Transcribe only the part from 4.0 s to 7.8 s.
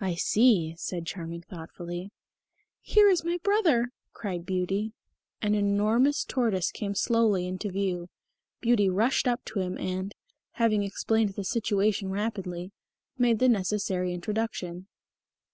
cried Beauty. An enormous tortoise came slowly into